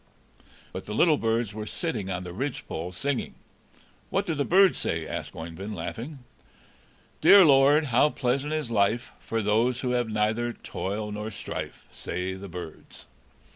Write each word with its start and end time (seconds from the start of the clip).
But 0.73 0.87
the 0.87 0.95
little 0.95 1.17
birds 1.17 1.53
were 1.53 1.67
sitting 1.67 2.09
on 2.09 2.23
the 2.23 2.33
ridgepole, 2.33 2.91
singing. 2.91 3.35
"What 4.09 4.25
do 4.25 4.33
the 4.33 4.43
birds 4.43 4.79
say?" 4.79 5.05
asked 5.07 5.35
Oeyvind, 5.35 5.75
laughing. 5.75 6.23
"'Dear 7.21 7.45
Lord, 7.45 7.85
how 7.85 8.09
pleasant 8.09 8.51
is 8.51 8.71
life, 8.71 9.11
For 9.19 9.43
those 9.43 9.81
who 9.81 9.91
have 9.91 10.09
neither 10.09 10.53
toil 10.53 11.11
nor 11.11 11.29
strife,' 11.29 11.85
say 11.91 12.33
the 12.33 12.49
birds." 12.49 13.05